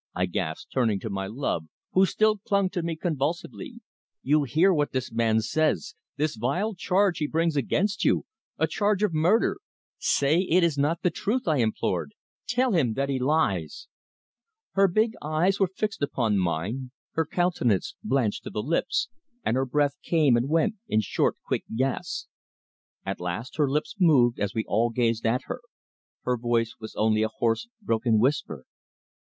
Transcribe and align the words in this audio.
I 0.15 0.25
gasped, 0.25 0.71
turning 0.73 0.99
to 1.01 1.11
my 1.11 1.27
love, 1.27 1.67
who 1.91 2.07
still 2.07 2.39
clung 2.39 2.71
to 2.71 2.81
me 2.81 2.95
convulsively. 2.95 3.81
"You 4.23 4.45
hear 4.45 4.73
what 4.73 4.93
this 4.93 5.11
man 5.11 5.41
says 5.41 5.93
this 6.17 6.37
vile 6.37 6.73
charge 6.73 7.19
he 7.19 7.27
brings 7.27 7.55
against 7.55 8.03
you 8.03 8.25
a 8.57 8.65
charge 8.65 9.03
of 9.03 9.13
murder! 9.13 9.57
Say 9.99 10.39
that 10.49 10.55
it 10.57 10.63
is 10.63 10.75
not 10.75 11.03
the 11.03 11.11
truth," 11.11 11.47
I 11.47 11.57
implored. 11.57 12.15
"Tell 12.47 12.71
me 12.71 12.93
that 12.93 13.09
he 13.09 13.19
lies!" 13.19 13.87
Her 14.71 14.87
big 14.87 15.13
eyes 15.21 15.59
were 15.59 15.67
fixed 15.67 16.01
upon 16.01 16.39
mine, 16.39 16.89
her 17.11 17.23
countenance 17.27 17.93
blanched 18.03 18.43
to 18.45 18.49
the 18.49 18.63
lips, 18.63 19.07
and 19.45 19.55
her 19.55 19.67
breath 19.67 19.97
came 20.01 20.35
and 20.35 20.49
went 20.49 20.77
in 20.87 21.01
short, 21.01 21.35
quick 21.45 21.63
gasps. 21.75 22.27
At 23.05 23.21
last 23.21 23.57
her 23.57 23.69
lips 23.69 23.95
moved, 23.99 24.39
as 24.39 24.55
we 24.55 24.65
all 24.67 24.89
gazed 24.89 25.27
at 25.27 25.43
her. 25.43 25.61
Her 26.23 26.37
voice 26.37 26.73
was 26.79 26.95
only 26.95 27.21
a 27.21 27.29
hoarse, 27.29 27.67
broken 27.83 28.17
whisper. 28.17 28.65